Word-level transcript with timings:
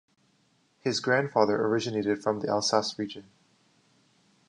His 0.79 0.99
grandfather 0.99 1.63
originated 1.63 2.23
from 2.23 2.39
the 2.39 2.47
Alsace 2.49 2.97
region. 2.97 3.27